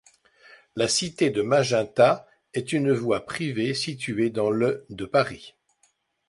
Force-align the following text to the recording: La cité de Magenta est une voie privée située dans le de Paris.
La 0.75 0.87
cité 0.87 1.29
de 1.29 1.43
Magenta 1.43 2.25
est 2.55 2.73
une 2.73 2.91
voie 2.91 3.19
privée 3.23 3.75
située 3.75 4.31
dans 4.31 4.49
le 4.49 4.83
de 4.89 5.05
Paris. 5.05 5.53